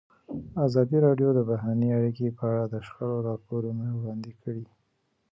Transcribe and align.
ازادي 0.65 0.97
راډیو 1.05 1.29
د 1.33 1.39
بهرنۍ 1.49 1.89
اړیکې 1.97 2.27
په 2.37 2.43
اړه 2.51 2.63
د 2.67 2.75
شخړو 2.87 3.17
راپورونه 3.29 3.85
وړاندې 3.93 4.31
کړي. 4.41 4.65